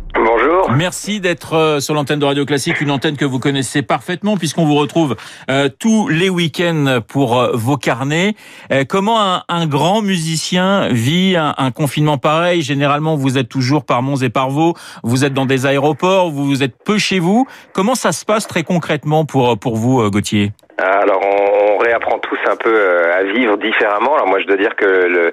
Bonjour. 0.64 0.78
Merci 0.78 1.20
d'être 1.20 1.56
euh, 1.56 1.80
sur 1.80 1.94
l'antenne 1.94 2.20
de 2.20 2.26
Radio 2.26 2.46
Classique, 2.46 2.80
une 2.80 2.92
antenne 2.92 3.18
que 3.18 3.26
vous 3.26 3.40
connaissez 3.40 3.82
parfaitement 3.82 4.38
puisqu'on 4.38 4.66
vous 4.66 4.76
retrouve 4.76 5.16
euh, 5.50 5.68
tous 5.68 6.08
les 6.08 6.30
week-ends 6.30 7.00
pour 7.06 7.38
euh, 7.38 7.52
vos 7.54 7.76
carnets. 7.76 8.34
Euh, 8.72 8.84
comment 8.88 9.22
un, 9.22 9.44
un, 9.50 9.68
grand 9.68 10.02
musicien 10.02 10.88
vit 10.90 11.36
un, 11.36 11.54
un, 11.58 11.72
confinement 11.72 12.18
pareil? 12.18 12.62
Généralement, 12.62 13.16
vous 13.16 13.38
êtes 13.38 13.50
toujours 13.50 13.86
par 13.86 14.02
Mons 14.02 14.24
et 14.24 14.30
par 14.30 14.50
Vaux, 14.50 14.74
vous 15.04 15.26
êtes 15.26 15.34
dans 15.34 15.46
des 15.46 15.66
aéroports, 15.66 16.30
vous 16.32 16.64
êtes 16.64 16.76
peu 16.84 16.98
chez 16.98 17.20
vous. 17.20 17.46
Comment 17.74 17.96
ça 17.96 18.12
se 18.12 18.24
passe 18.24 18.48
très 18.48 18.64
concrètement 18.64 19.26
pour, 19.26 19.60
pour 19.60 19.76
vous, 19.76 20.10
Gauthier? 20.10 20.52
Alors 20.78 21.22
on, 21.24 21.74
on, 21.74 21.78
réapprend 21.78 22.20
tous 22.20 22.40
un 22.50 22.56
peu 22.56 23.12
à 23.12 23.24
vivre 23.24 23.58
différemment. 23.58 24.16
Alors 24.16 24.28
moi 24.28 24.40
je 24.40 24.48
dois 24.48 24.58
dire 24.58 24.76
que 24.76 24.86
le, 24.86 25.32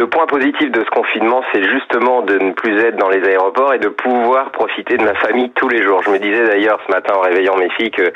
le 0.00 0.06
point 0.06 0.26
positif 0.26 0.70
de 0.70 0.82
ce 0.82 0.88
confinement 0.88 1.42
c'est 1.52 1.62
justement 1.62 2.22
de 2.22 2.38
ne 2.38 2.52
plus 2.52 2.78
être 2.80 2.96
dans 2.96 3.10
les 3.10 3.22
aéroports 3.28 3.74
et 3.74 3.78
de 3.78 3.88
pouvoir 3.88 4.50
profiter 4.50 4.96
de 4.96 5.04
ma 5.04 5.14
famille 5.14 5.50
tous 5.50 5.68
les 5.68 5.82
jours. 5.82 6.02
Je 6.02 6.10
me 6.10 6.18
disais 6.18 6.42
d'ailleurs 6.46 6.80
ce 6.86 6.90
matin 6.90 7.12
en 7.16 7.20
réveillant 7.20 7.56
mes 7.56 7.68
filles 7.70 7.90
que 7.90 8.10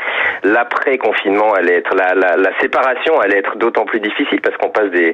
l'après-confinement 0.45 1.53
allait 1.53 1.75
être, 1.75 1.95
la, 1.95 2.15
la, 2.15 2.37
la, 2.37 2.59
séparation 2.61 3.21
allait 3.21 3.39
être 3.39 3.57
d'autant 3.59 3.85
plus 3.85 4.01
difficile 4.01 4.41
parce 4.41 4.57
qu'on 4.57 4.71
passe 4.71 4.91
des, 4.91 5.13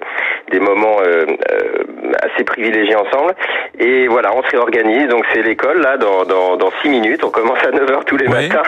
des 0.52 0.60
moments 0.60 0.98
euh, 1.00 1.24
euh, 1.50 1.84
assez 2.22 2.44
privilégiés 2.44 2.94
ensemble. 2.94 3.34
Et 3.80 4.06
voilà, 4.06 4.30
on 4.34 4.42
se 4.44 4.50
réorganise. 4.50 5.08
Donc 5.08 5.24
c'est 5.32 5.42
l'école 5.42 5.80
là 5.80 5.96
dans, 5.96 6.24
dans, 6.24 6.56
dans 6.56 6.70
6 6.82 6.88
minutes. 6.88 7.24
On 7.24 7.30
commence 7.30 7.58
à 7.64 7.70
9h 7.70 8.04
tous 8.04 8.16
les 8.16 8.28
matins. 8.28 8.62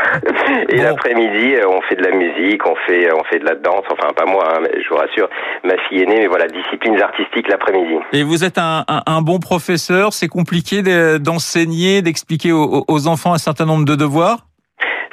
Et 0.69 0.77
bon. 0.77 0.83
l'après-midi, 0.83 1.55
on 1.69 1.81
fait 1.83 1.97
de 1.97 2.05
la 2.05 2.13
musique, 2.13 2.67
on 2.67 2.75
fait, 2.87 3.13
on 3.13 3.23
fait 3.25 3.39
de 3.39 3.47
la 3.47 3.55
danse. 3.55 3.85
Enfin, 3.91 4.13
pas 4.13 4.25
moi, 4.25 4.45
hein, 4.49 4.59
mais 4.63 4.83
je 4.83 4.89
vous 4.89 4.97
rassure, 4.97 5.29
ma 5.63 5.77
fille 5.89 6.03
est 6.03 6.07
née, 6.07 6.19
mais 6.19 6.27
voilà, 6.27 6.47
disciplines 6.47 7.01
artistiques 7.01 7.49
l'après-midi. 7.49 7.92
Et 8.13 8.23
vous 8.23 8.45
êtes 8.45 8.59
un, 8.59 8.85
un, 8.89 9.23
bon 9.23 9.39
professeur. 9.39 10.13
C'est 10.13 10.29
compliqué 10.29 10.83
d'enseigner, 11.19 12.03
d'expliquer 12.03 12.53
aux, 12.53 12.85
aux 12.87 13.07
enfants 13.07 13.33
un 13.33 13.39
certain 13.39 13.65
nombre 13.65 13.85
de 13.85 13.95
devoirs? 13.95 14.47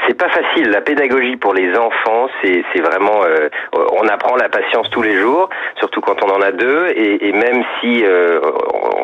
C'est 0.10 0.18
pas 0.18 0.30
facile. 0.30 0.70
La 0.70 0.82
pédagogie 0.82 1.38
pour 1.38 1.54
les 1.54 1.70
enfants, 1.78 2.28
c'est 2.42 2.82
vraiment, 2.82 3.24
euh, 3.24 3.48
on 3.74 4.08
apprend 4.08 4.36
la 4.36 4.50
patience 4.50 4.90
tous 4.90 5.04
les 5.04 5.20
jours, 5.20 5.50
surtout 5.78 6.02
quand 6.02 6.16
on 6.24 6.32
en 6.32 6.42
a 6.42 6.52
deux, 6.52 6.88
et, 6.96 7.28
et 7.28 7.32
même 7.32 7.64
si 7.80 8.04
euh, 8.04 8.42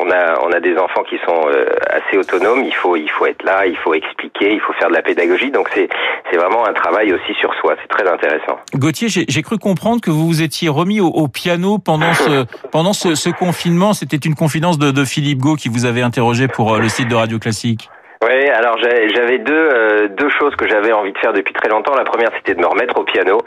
on 0.00 0.10
a 0.10 0.40
on 0.42 0.50
a 0.50 0.58
des 0.58 0.76
enfants 0.76 1.04
qui 1.08 1.16
sont 1.24 1.42
euh, 1.46 1.66
assez 1.90 2.18
autonomes, 2.18 2.64
il 2.64 2.74
faut 2.74 2.96
il 2.96 3.08
faut 3.08 3.26
être 3.26 3.44
là, 3.44 3.66
il 3.66 3.76
faut 3.76 3.94
expliquer, 3.94 4.52
il 4.52 4.60
faut 4.60 4.72
faire 4.74 4.88
de 4.88 4.94
la 4.94 5.02
pédagogie. 5.02 5.50
Donc 5.52 5.68
c'est 5.74 5.88
c'est 6.30 6.36
vraiment 6.36 6.66
un 6.66 6.72
travail 6.72 7.12
aussi 7.12 7.34
sur 7.40 7.54
soi. 7.60 7.76
C'est 7.80 7.88
très 7.88 8.08
intéressant. 8.08 8.58
Gauthier, 8.74 9.08
j'ai 9.08 9.42
cru 9.42 9.58
comprendre 9.58 10.00
que 10.00 10.10
vous 10.10 10.26
vous 10.26 10.42
étiez 10.42 10.68
remis 10.68 11.00
au, 11.00 11.08
au 11.08 11.28
piano 11.28 11.78
pendant 11.78 12.14
ce 12.14 12.46
pendant 12.72 12.92
ce, 12.92 13.14
ce 13.14 13.30
confinement. 13.30 13.92
C'était 13.92 14.16
une 14.16 14.34
confidence 14.34 14.78
de, 14.78 14.90
de 14.90 15.04
Philippe 15.04 15.38
Gau 15.38 15.54
qui 15.54 15.68
vous 15.68 15.84
avait 15.84 16.02
interrogé 16.02 16.48
pour 16.48 16.74
euh, 16.74 16.80
le 16.80 16.88
site 16.88 17.08
de 17.08 17.14
Radio 17.14 17.38
Classique. 17.38 17.90
Oui, 18.22 18.48
alors 18.48 18.78
j'avais 18.78 19.38
deux 19.38 19.52
euh, 19.52 20.08
deux 20.08 20.30
choses 20.30 20.54
que 20.56 20.66
j'avais 20.66 20.92
envie 20.92 21.12
de 21.12 21.18
faire 21.18 21.32
depuis 21.32 21.52
très 21.52 21.68
longtemps. 21.68 21.94
La 21.94 22.04
première, 22.04 22.30
c'était 22.36 22.54
de 22.54 22.60
me 22.60 22.66
remettre 22.66 22.98
au 22.98 23.04
piano. 23.04 23.42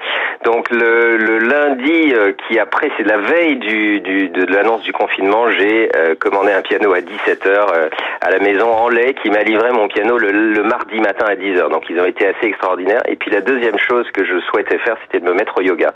Donc 0.46 0.70
le, 0.70 1.18
le 1.18 1.40
lundi 1.40 2.14
euh, 2.14 2.34
qui 2.48 2.60
après, 2.60 2.92
c'est 2.98 3.04
la 3.04 3.18
veille 3.18 3.58
du, 3.58 4.00
du 4.02 4.30
de, 4.30 4.46
l'annonce 4.46 4.82
du 4.84 4.94
confinement, 4.94 5.50
j'ai 5.52 5.90
euh, 5.96 6.16
commandé 6.16 6.52
un 6.52 6.62
piano 6.62 6.94
à 6.94 7.02
17 7.02 7.46
h 7.46 7.50
euh, 7.50 7.90
à 8.22 8.30
la 8.30 8.40
maison 8.40 8.72
en 8.72 8.90
lait 8.90 9.16
qui 9.22 9.30
m'a 9.30 9.44
livré 9.44 9.72
mon 9.72 9.88
piano 9.88 10.18
le, 10.18 10.32
le, 10.32 10.64
mardi 10.64 11.00
matin 11.00 11.26
à 11.28 11.36
10 11.36 11.46
h 11.46 11.70
Donc 11.70 11.86
ils 11.90 12.00
ont 12.00 12.06
été 12.06 12.28
assez 12.28 12.46
extraordinaires. 12.46 13.02
Et 13.08 13.16
puis 13.16 13.32
la 13.32 13.42
deuxième 13.42 13.78
chose 13.80 14.06
que 14.14 14.24
je 14.24 14.40
souhaitais 14.50 14.78
faire, 14.80 14.98
c'était 15.04 15.20
de 15.20 15.30
me 15.30 15.34
mettre 15.34 15.58
au 15.58 15.62
yoga. 15.62 15.92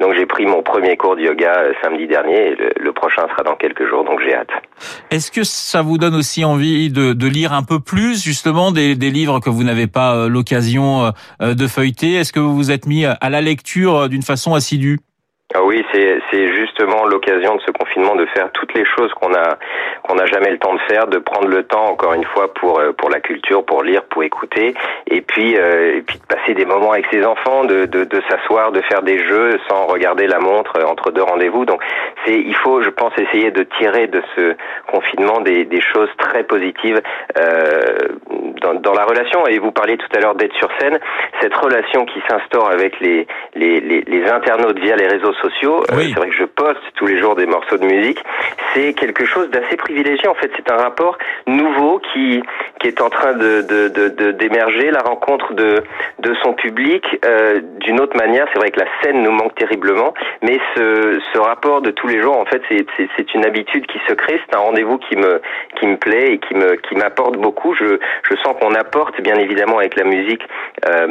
Donc 0.00 0.14
j'ai 0.14 0.26
pris 0.26 0.44
mon 0.44 0.62
premier 0.62 0.96
cours 0.96 1.16
de 1.16 1.22
yoga 1.22 1.54
euh, 1.58 1.72
samedi 1.82 2.06
dernier. 2.06 2.48
Et 2.48 2.56
le, 2.56 2.70
le 2.78 2.92
prochain 2.92 3.26
sera 3.28 3.42
dans 3.42 3.56
quelques 3.56 3.88
jours, 3.88 4.04
donc 4.04 4.20
j'ai 4.20 4.34
hâte. 4.34 4.50
Est-ce 5.10 5.30
que 5.30 5.44
ça 5.44 5.82
vous 5.82 5.98
donne 5.98 6.14
aussi 6.14 6.44
envie 6.44 6.90
de, 6.90 7.12
de 7.12 7.26
lire 7.26 7.52
un 7.52 7.62
peu 7.62 7.80
plus 7.80 8.07
justement 8.14 8.72
des, 8.72 8.94
des 8.96 9.10
livres 9.10 9.40
que 9.40 9.50
vous 9.50 9.64
n'avez 9.64 9.86
pas 9.86 10.14
euh, 10.14 10.28
l'occasion 10.28 11.12
euh, 11.42 11.54
de 11.54 11.66
feuilleter. 11.66 12.14
Est-ce 12.14 12.32
que 12.32 12.40
vous 12.40 12.54
vous 12.54 12.70
êtes 12.70 12.86
mis 12.86 13.04
à 13.04 13.30
la 13.30 13.40
lecture 13.40 14.08
d'une 14.08 14.22
façon 14.22 14.54
assidue? 14.54 15.00
Ah 15.54 15.62
oui, 15.64 15.82
c'est 15.94 16.46
justement 16.54 17.06
l'occasion 17.06 17.56
de 17.56 17.62
ce 17.62 17.70
confinement 17.70 18.14
de 18.16 18.26
faire 18.26 18.52
toutes 18.52 18.74
les 18.74 18.84
choses 18.84 19.10
qu'on 19.14 19.32
a 19.32 19.56
qu'on 20.02 20.16
n'a 20.16 20.26
jamais 20.26 20.50
le 20.50 20.58
temps 20.58 20.74
de 20.74 20.80
faire, 20.80 21.06
de 21.06 21.16
prendre 21.16 21.48
le 21.48 21.62
temps 21.62 21.86
encore 21.86 22.12
une 22.12 22.24
fois 22.24 22.52
pour 22.52 22.78
euh, 22.80 22.92
pour 22.92 23.08
la 23.08 23.20
culture, 23.20 23.64
pour 23.64 23.82
lire, 23.82 24.02
pour 24.10 24.22
écouter, 24.22 24.74
et 25.06 25.22
puis 25.22 25.56
euh, 25.56 25.96
et 25.96 26.02
puis 26.02 26.18
de 26.18 26.24
passer 26.26 26.52
des 26.52 26.66
moments 26.66 26.92
avec 26.92 27.06
ses 27.10 27.24
enfants, 27.24 27.64
de 27.64 27.86
de, 27.86 28.04
de 28.04 28.22
s'asseoir, 28.28 28.72
de 28.72 28.82
faire 28.82 29.00
des 29.00 29.26
jeux 29.26 29.58
sans 29.70 29.86
regarder 29.86 30.26
la 30.26 30.38
montre 30.38 30.78
entre 30.84 31.12
deux 31.12 31.22
rendez-vous. 31.22 31.64
Donc 31.64 31.82
c'est 32.26 32.38
il 32.38 32.54
faut, 32.56 32.82
je 32.82 32.90
pense, 32.90 33.14
essayer 33.18 33.50
de 33.50 33.62
tirer 33.78 34.06
de 34.06 34.22
ce 34.36 34.54
confinement 34.92 35.40
des 35.40 35.64
des 35.64 35.80
choses 35.80 36.10
très 36.18 36.42
positives 36.44 37.00
euh, 37.38 37.96
dans, 38.60 38.74
dans 38.74 38.92
la 38.92 39.04
relation. 39.04 39.46
Et 39.46 39.58
vous 39.58 39.72
parliez 39.72 39.96
tout 39.96 40.14
à 40.14 40.20
l'heure 40.20 40.34
d'être 40.34 40.54
sur 40.56 40.68
scène, 40.78 40.98
cette 41.40 41.54
relation 41.54 42.04
qui 42.04 42.20
s'instaure 42.28 42.70
avec 42.70 43.00
les 43.00 43.26
les, 43.54 43.80
les 43.80 44.02
les 44.02 44.28
internautes 44.28 44.78
via 44.78 44.94
les 44.94 45.08
réseaux 45.08 45.32
sociaux. 45.40 45.82
Euh, 45.90 45.94
c'est 46.00 46.12
vrai 46.20 46.28
que 46.28 46.34
je 46.36 46.44
poste 46.44 46.80
tous 46.94 47.06
les 47.06 47.18
jours 47.18 47.34
des 47.36 47.46
morceaux 47.46 47.76
de 47.78 47.84
musique. 47.84 48.22
C'est 48.74 48.92
quelque 48.94 49.24
chose 49.24 49.50
d'assez 49.50 49.76
privilégié. 49.76 50.28
En 50.28 50.34
fait, 50.34 50.50
c'est 50.56 50.70
un 50.70 50.76
rapport 50.76 51.16
nouveau 51.46 52.00
qui 52.12 52.42
qui 52.80 52.86
est 52.88 53.00
en 53.00 53.10
train 53.10 53.32
de 53.32 53.62
de- 53.62 53.88
de- 53.88 54.08
de- 54.08 54.30
d'émerger, 54.32 54.90
la 54.90 55.00
rencontre 55.00 55.54
de 55.54 55.82
de 56.20 56.34
son 56.42 56.52
public 56.54 57.04
euh, 57.24 57.60
d'une 57.80 58.00
autre 58.00 58.16
manière. 58.16 58.46
C'est 58.52 58.58
vrai 58.58 58.70
que 58.70 58.80
la 58.80 58.86
scène 59.02 59.22
nous 59.22 59.32
manque 59.32 59.54
terriblement, 59.54 60.14
mais 60.42 60.58
ce 60.76 61.18
ce 61.32 61.38
rapport 61.38 61.80
de 61.82 61.90
tous 61.90 62.06
les 62.08 62.20
jours, 62.22 62.36
en 62.38 62.44
fait, 62.44 62.62
c'est 62.68 62.86
c'est 62.96 63.08
c'est 63.16 63.34
une 63.34 63.44
habitude 63.44 63.86
qui 63.86 63.98
se 64.08 64.12
crée. 64.14 64.40
C'est 64.48 64.54
un 64.56 64.60
rendez-vous 64.60 64.98
qui 64.98 65.16
me 65.16 65.40
qui 65.76 65.86
me 65.86 65.96
plaît 65.96 66.32
et 66.34 66.38
qui 66.38 66.54
me 66.54 66.76
qui 66.76 66.94
m'apporte 66.96 67.36
beaucoup. 67.36 67.74
Je 67.74 67.98
je 68.28 68.34
sens 68.36 68.54
qu'on 68.60 68.74
apporte 68.74 69.20
bien 69.20 69.36
évidemment 69.36 69.78
avec 69.78 69.96
la 69.96 70.04
musique 70.04 70.42
euh, 70.88 71.06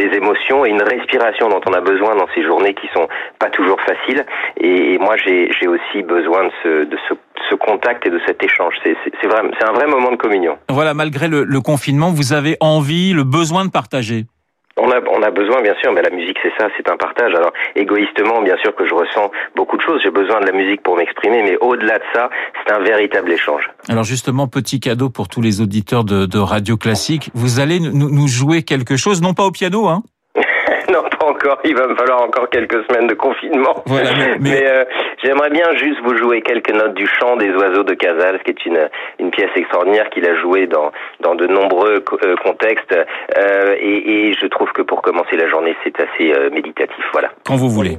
des 0.00 0.16
émotions 0.16 0.64
et 0.64 0.70
une 0.70 0.82
respiration 0.82 1.48
dont 1.48 1.60
on 1.66 1.72
a 1.72 1.80
besoin 1.80 2.16
dans 2.16 2.26
ces 2.34 2.42
journées 2.42 2.74
qui 2.74 2.88
sont 2.94 3.08
pas 3.38 3.50
toujours 3.50 3.78
faciles. 3.80 4.24
Et, 4.58 4.98
moi, 4.98 5.16
j'ai 5.16 5.68
aussi 5.68 6.02
besoin 6.02 6.44
de 6.44 6.52
ce 6.62 6.84
de 6.84 6.96
ce, 7.08 7.14
contact 7.56 8.06
et 8.06 8.10
de 8.10 8.20
cet 8.26 8.42
échange. 8.42 8.74
C'est 8.84 9.66
un 9.68 9.72
vrai 9.72 9.86
moment 9.86 10.12
de 10.12 10.16
communion. 10.16 10.56
Voilà, 10.68 10.94
malgré 10.94 11.28
le 11.28 11.60
confinement, 11.60 12.10
vous 12.10 12.32
avez 12.32 12.56
envie, 12.60 13.12
le 13.12 13.24
besoin 13.24 13.64
de 13.64 13.70
partager. 13.70 14.24
On 14.76 14.90
a, 14.90 15.00
on 15.10 15.22
a 15.22 15.30
besoin, 15.30 15.62
bien 15.62 15.74
sûr, 15.80 15.92
mais 15.92 16.02
la 16.02 16.10
musique, 16.10 16.38
c'est 16.42 16.52
ça, 16.58 16.68
c'est 16.76 16.88
un 16.88 16.96
partage. 16.96 17.34
Alors, 17.34 17.52
égoïstement, 17.76 18.40
bien 18.42 18.56
sûr 18.62 18.74
que 18.74 18.86
je 18.86 18.94
ressens 18.94 19.30
beaucoup 19.56 19.76
de 19.76 19.82
choses. 19.82 20.00
J'ai 20.02 20.10
besoin 20.10 20.40
de 20.40 20.46
la 20.46 20.52
musique 20.52 20.82
pour 20.82 20.96
m'exprimer, 20.96 21.42
mais 21.42 21.56
au-delà 21.60 21.98
de 21.98 22.04
ça, 22.14 22.30
c'est 22.54 22.72
un 22.72 22.78
véritable 22.78 23.30
échange. 23.32 23.68
Alors 23.88 24.04
justement, 24.04 24.46
petit 24.48 24.80
cadeau 24.80 25.10
pour 25.10 25.28
tous 25.28 25.42
les 25.42 25.60
auditeurs 25.60 26.04
de, 26.04 26.38
Radio 26.38 26.76
Classique. 26.76 27.30
Vous 27.34 27.60
allez 27.60 27.80
nous, 27.80 27.92
nous 27.92 28.28
jouer 28.28 28.62
quelque 28.62 28.96
chose, 28.96 29.20
non 29.20 29.34
pas 29.34 29.44
au 29.44 29.50
piano, 29.50 29.88
hein? 29.88 30.02
Encore. 31.40 31.58
Il 31.64 31.74
va 31.76 31.86
me 31.86 31.94
falloir 31.96 32.22
encore 32.22 32.48
quelques 32.50 32.84
semaines 32.90 33.06
de 33.06 33.14
confinement. 33.14 33.82
Voilà, 33.86 34.10
mais- 34.40 34.66
euh, 34.66 34.84
j'aimerais 35.22 35.50
bien 35.50 35.64
juste 35.76 36.00
vous 36.04 36.16
jouer 36.16 36.42
quelques 36.42 36.72
notes 36.72 36.94
du 36.94 37.06
chant 37.06 37.36
des 37.36 37.50
oiseaux 37.50 37.82
de 37.84 37.94
Casals, 37.94 38.40
qui 38.44 38.50
est 38.50 38.66
une 38.66 38.88
une 39.18 39.30
pièce 39.30 39.50
extraordinaire 39.56 40.08
qu'il 40.10 40.26
a 40.26 40.34
jouée 40.40 40.66
dans 40.66 40.90
dans 41.20 41.34
de 41.34 41.46
nombreux 41.46 42.00
co- 42.00 42.18
euh, 42.24 42.34
contextes. 42.44 42.94
Euh, 43.38 43.76
et, 43.80 44.28
et 44.28 44.34
je 44.34 44.46
trouve 44.46 44.70
que 44.72 44.82
pour 44.82 45.02
commencer 45.02 45.36
la 45.36 45.48
journée, 45.48 45.74
c'est 45.84 45.98
assez 46.00 46.32
euh, 46.32 46.50
méditatif. 46.50 47.04
Voilà. 47.12 47.30
Quand 47.46 47.56
vous 47.56 47.70
voulez. 47.70 47.98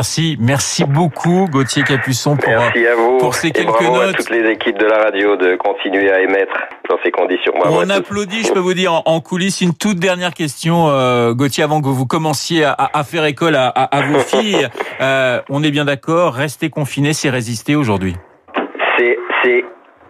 Merci, 0.00 0.36
merci 0.38 0.84
beaucoup 0.84 1.46
Gauthier 1.50 1.82
Capuçon 1.82 2.36
pour 2.36 2.50
Merci 2.50 2.86
à 2.86 2.94
vous. 2.96 3.16
pour 3.16 3.34
ces 3.34 3.48
et 3.48 3.52
quelques 3.52 3.68
bravo 3.68 3.94
à 4.02 4.06
notes. 4.08 4.16
toutes 4.16 4.28
les 4.28 4.50
équipes 4.50 4.76
de 4.76 4.84
la 4.84 4.98
radio 5.04 5.36
de 5.36 5.56
continuer 5.56 6.12
à 6.12 6.20
émettre 6.20 6.52
dans 6.90 6.98
ces 7.02 7.10
conditions. 7.10 7.54
Bravo 7.58 7.78
On 7.82 7.88
applaudit, 7.88 8.42
je 8.42 8.52
peux 8.52 8.58
vous 8.58 8.74
dire, 8.74 8.92
en, 8.92 9.02
en 9.06 9.20
coulisses, 9.22 9.62
une 9.62 9.72
toute 9.72 9.98
dernière 9.98 10.34
question, 10.34 10.88
euh, 10.90 11.32
Gauthier, 11.32 11.64
avant 11.64 11.80
que 11.80 11.88
vous 11.88 12.04
commenciez 12.04 12.62
à, 12.64 12.76
à 12.92 13.04
faire 13.04 13.24
école 13.24 13.56
à, 13.56 13.68
à- 13.68 13.84
à 13.96 14.02
vos 14.02 14.18
filles. 14.32 14.68
Euh, 15.00 15.40
on 15.48 15.62
est 15.62 15.70
bien 15.70 15.86
d'accord, 15.86 16.34
rester 16.34 16.68
confiné, 16.68 17.14
c'est 17.14 17.30
résister 17.30 17.74
aujourd'hui. 17.74 18.16
C'est 18.98 19.64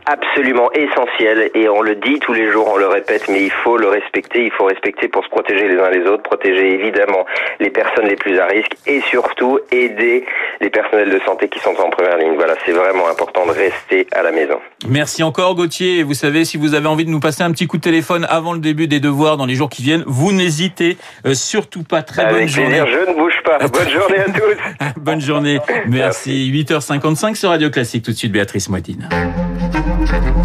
absolument 0.07 0.71
essentiel 0.73 1.51
et 1.55 1.69
on 1.69 1.83
le 1.83 1.97
dit 1.97 2.19
tous 2.21 2.33
les 2.33 2.51
jours, 2.51 2.71
on 2.73 2.77
le 2.77 2.87
répète, 2.87 3.29
mais 3.29 3.43
il 3.43 3.51
faut 3.51 3.77
le 3.77 3.89
respecter, 3.89 4.45
il 4.45 4.53
faut 4.53 4.65
respecter 4.65 5.09
pour 5.09 5.25
se 5.25 5.29
protéger 5.29 5.69
les 5.69 5.79
uns 5.79 5.91
les 5.91 6.07
autres, 6.07 6.23
protéger 6.23 6.75
évidemment 6.75 7.27
les 7.61 7.71
personnes 7.71 8.07
les 8.07 8.17
plus 8.17 8.39
à 8.39 8.47
risque 8.47 8.73
et 8.87 9.01
surtout 9.03 9.59
aider 9.73 10.25
les 10.61 10.71
personnels 10.71 11.11
de 11.11 11.19
santé 11.25 11.49
qui 11.49 11.59
sont 11.59 11.75
en 11.79 11.91
première 11.91 12.19
ligne. 12.19 12.35
Voilà, 12.37 12.55
c'est 12.65 12.73
vraiment 12.73 13.09
important 13.09 13.47
de 13.47 13.53
rester 13.53 14.07
à 14.13 14.23
la 14.23 14.31
maison. 14.31 14.61
Merci 14.89 15.23
encore 15.23 15.55
Gauthier. 15.55 16.03
Vous 16.03 16.15
savez, 16.15 16.45
si 16.45 16.57
vous 16.57 16.75
avez 16.75 16.87
envie 16.87 17.05
de 17.05 17.11
nous 17.11 17.21
passer 17.21 17.43
un 17.43 17.51
petit 17.51 17.67
coup 17.67 17.79
de 17.79 17.83
téléphone 17.83 18.27
avant 18.31 18.53
le 18.53 18.61
début 18.61 18.87
des 18.87 19.01
devoirs 19.01 19.37
dans 19.37 19.47
les 19.47 19.55
jours 19.55 19.69
qui 19.69 19.83
viennent, 19.83 20.05
vous 20.07 20.33
n'hésitez 20.33 20.97
euh, 21.27 21.35
surtout 21.35 21.83
pas. 21.83 22.03
Très 22.03 22.27
bonne 22.27 22.47
journée. 22.47 22.81
plaisir, 22.81 22.87
je 22.87 23.11
ne 23.11 23.17
bouge 23.17 23.43
pas. 23.45 23.59
Bonne 23.59 23.89
journée 23.89 24.19
à 24.19 24.25
tous. 24.25 24.97
Bonne 25.01 25.21
journée. 25.21 25.59
Merci. 25.89 26.51
8h55 26.53 27.35
sur 27.35 27.51
Radio 27.51 27.71
Classique. 27.71 28.05
Tout 28.05 28.13
de 28.13 28.17
suite, 28.17 28.33
Béatrice 28.33 28.69
Moitine. 28.69 29.09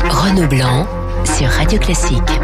Renaud 0.10 0.48
Blanc 0.48 0.88
sur 1.26 1.48
Radio 1.48 1.78
Classique. 1.80 2.40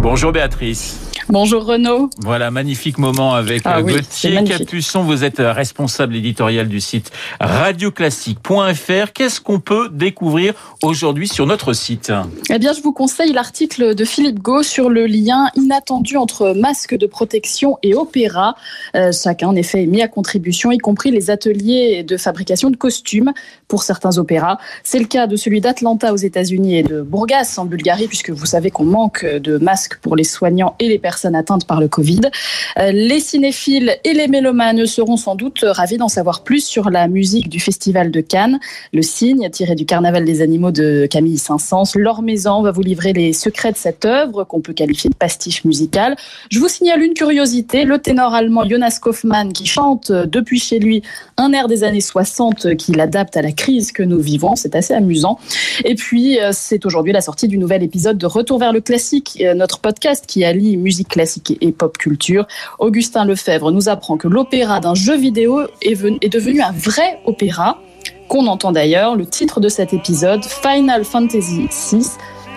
Bonjour 0.00 0.32
Béatrice. 0.32 1.07
Bonjour 1.30 1.66
Renaud. 1.66 2.08
Voilà, 2.22 2.50
magnifique 2.50 2.96
moment 2.96 3.34
avec 3.34 3.60
Ah 3.66 3.78
euh, 3.78 3.82
oui, 3.82 3.92
Gauthier. 3.92 4.42
Capuçon. 4.44 5.02
Vous 5.02 5.24
êtes 5.24 5.40
euh, 5.40 5.52
responsable 5.52 6.16
éditorial 6.16 6.68
du 6.68 6.80
site 6.80 7.10
radioclassique.fr. 7.38 9.12
Qu'est-ce 9.12 9.38
qu'on 9.38 9.60
peut 9.60 9.90
découvrir 9.92 10.54
aujourd'hui 10.82 11.28
sur 11.28 11.44
notre 11.44 11.74
site? 11.74 12.10
Eh 12.48 12.58
bien, 12.58 12.72
je 12.72 12.80
vous 12.80 12.94
conseille 12.94 13.34
l'article 13.34 13.94
de 13.94 14.04
Philippe 14.06 14.38
Gau 14.38 14.62
sur 14.62 14.88
le 14.88 15.04
lien 15.04 15.50
inattendu 15.54 16.16
entre 16.16 16.54
masque 16.56 16.96
de 16.96 17.06
protection 17.06 17.76
et 17.82 17.94
opéra. 17.94 18.56
Euh, 18.94 19.12
chacun, 19.12 19.48
en 19.48 19.54
effet, 19.54 19.82
est 19.82 19.86
mis 19.86 20.00
à 20.00 20.08
contribution, 20.08 20.72
y 20.72 20.78
compris 20.78 21.10
les 21.10 21.28
ateliers 21.28 22.04
de 22.04 22.16
fabrication 22.16 22.70
de 22.70 22.76
costumes 22.76 23.34
pour 23.68 23.82
certains 23.82 24.16
opéras. 24.16 24.56
C'est 24.82 24.98
le 24.98 25.04
cas 25.04 25.26
de 25.26 25.36
celui 25.36 25.60
d'Atlanta 25.60 26.14
aux 26.14 26.16
États-Unis 26.16 26.78
et 26.78 26.82
de 26.82 27.02
Bourgas 27.02 27.56
en 27.58 27.66
Bulgarie, 27.66 28.08
puisque 28.08 28.30
vous 28.30 28.46
savez 28.46 28.70
qu'on 28.70 28.86
manque 28.86 29.26
de 29.26 29.58
masques 29.58 29.98
pour 30.00 30.16
les 30.16 30.24
soignants 30.24 30.74
et 30.78 30.88
les 30.88 30.98
personnels 30.98 31.17
atteintes 31.24 31.66
par 31.66 31.80
le 31.80 31.88
Covid. 31.88 32.20
Euh, 32.78 32.92
les 32.92 33.20
cinéphiles 33.20 33.96
et 34.04 34.12
les 34.12 34.28
mélomanes 34.28 34.86
seront 34.86 35.16
sans 35.16 35.34
doute 35.34 35.64
ravis 35.66 35.96
d'en 35.96 36.08
savoir 36.08 36.42
plus 36.42 36.64
sur 36.64 36.90
la 36.90 37.08
musique 37.08 37.48
du 37.48 37.60
Festival 37.60 38.10
de 38.10 38.20
Cannes. 38.20 38.58
Le 38.92 39.02
Cygne, 39.02 39.48
tiré 39.50 39.74
du 39.74 39.86
Carnaval 39.86 40.24
des 40.24 40.42
animaux 40.42 40.70
de 40.70 41.06
Camille 41.10 41.38
Saint-Saëns. 41.38 41.96
Laure 41.96 42.22
Maison 42.22 42.62
va 42.62 42.70
vous 42.70 42.82
livrer 42.82 43.12
les 43.12 43.32
secrets 43.32 43.72
de 43.72 43.76
cette 43.76 44.04
œuvre 44.04 44.44
qu'on 44.44 44.60
peut 44.60 44.72
qualifier 44.72 45.10
de 45.10 45.14
pastiche 45.14 45.64
musicale. 45.64 46.16
Je 46.50 46.58
vous 46.58 46.68
signale 46.68 47.02
une 47.02 47.14
curiosité, 47.14 47.84
le 47.84 47.98
ténor 47.98 48.34
allemand 48.34 48.68
Jonas 48.68 48.98
Kaufmann 49.00 49.52
qui 49.52 49.66
chante 49.66 50.12
depuis 50.12 50.58
chez 50.58 50.78
lui 50.78 51.02
un 51.36 51.52
air 51.52 51.68
des 51.68 51.84
années 51.84 52.00
60 52.00 52.76
qu'il 52.76 53.00
adapte 53.00 53.36
à 53.36 53.42
la 53.42 53.52
crise 53.52 53.92
que 53.92 54.02
nous 54.02 54.20
vivons. 54.20 54.56
C'est 54.56 54.74
assez 54.74 54.94
amusant. 54.94 55.38
Et 55.84 55.94
puis, 55.94 56.40
euh, 56.40 56.50
c'est 56.52 56.84
aujourd'hui 56.86 57.12
la 57.12 57.20
sortie 57.20 57.48
du 57.48 57.58
nouvel 57.58 57.82
épisode 57.82 58.18
de 58.18 58.26
Retour 58.26 58.58
vers 58.58 58.72
le 58.72 58.80
classique, 58.80 59.38
euh, 59.42 59.54
notre 59.54 59.78
podcast 59.80 60.24
qui 60.26 60.44
allie 60.44 60.76
musique 60.76 61.07
classique 61.08 61.56
et 61.60 61.72
pop 61.72 61.96
culture. 61.98 62.46
Augustin 62.78 63.24
Lefebvre 63.24 63.70
nous 63.72 63.88
apprend 63.88 64.16
que 64.16 64.28
l'opéra 64.28 64.80
d'un 64.80 64.94
jeu 64.94 65.16
vidéo 65.16 65.62
est, 65.82 66.28
devenu 66.28 66.60
un 66.60 66.72
vrai 66.72 67.20
opéra 67.24 67.80
qu'on 68.28 68.46
entend 68.46 68.72
d'ailleurs. 68.72 69.16
Le 69.16 69.26
titre 69.26 69.60
de 69.60 69.68
cet 69.68 69.92
épisode, 69.92 70.44
Final 70.44 71.04
Fantasy 71.04 71.68
VI, 71.90 72.06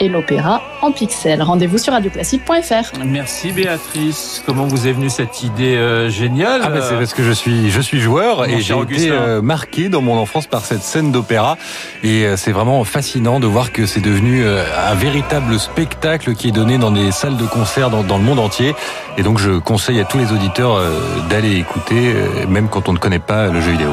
et 0.01 0.09
l'opéra 0.09 0.63
en 0.81 0.91
pixels. 0.91 1.43
Rendez-vous 1.43 1.77
sur 1.77 1.93
radioclassique.fr. 1.93 2.97
Merci 3.05 3.51
Béatrice. 3.51 4.41
Comment 4.47 4.65
vous 4.65 4.87
est 4.87 4.93
venue 4.93 5.11
cette 5.11 5.43
idée 5.43 5.75
euh, 5.75 6.09
géniale 6.09 6.61
ah 6.63 6.69
bah 6.69 6.81
C'est 6.81 6.95
parce 6.95 7.13
que 7.13 7.23
je 7.23 7.31
suis 7.31 7.69
je 7.69 7.79
suis 7.79 7.99
joueur 8.01 8.49
et 8.49 8.61
j'ai 8.61 8.77
été 8.79 9.11
euh, 9.11 9.43
marqué 9.43 9.89
dans 9.89 10.01
mon 10.01 10.17
enfance 10.17 10.47
par 10.47 10.65
cette 10.65 10.81
scène 10.81 11.11
d'opéra 11.11 11.55
et 12.03 12.25
euh, 12.25 12.35
c'est 12.35 12.51
vraiment 12.51 12.83
fascinant 12.83 13.39
de 13.39 13.45
voir 13.45 13.71
que 13.71 13.85
c'est 13.85 14.01
devenu 14.01 14.43
un 14.43 14.95
véritable 14.95 15.59
spectacle 15.59 16.33
qui 16.33 16.47
est 16.47 16.51
donné 16.51 16.79
dans 16.79 16.91
des 16.91 17.11
salles 17.11 17.37
de 17.37 17.45
concert 17.45 17.91
dans, 17.91 18.01
dans 18.01 18.17
le 18.17 18.23
monde 18.23 18.39
entier 18.39 18.73
et 19.17 19.23
donc 19.23 19.37
je 19.37 19.59
conseille 19.59 19.99
à 19.99 20.05
tous 20.05 20.17
les 20.17 20.31
auditeurs 20.31 20.81
d'aller 21.29 21.57
écouter 21.57 22.15
même 22.49 22.69
quand 22.69 22.89
on 22.89 22.93
ne 22.93 22.97
connaît 22.97 23.19
pas 23.19 23.47
le 23.49 23.61
jeu 23.61 23.71
vidéo. 23.71 23.91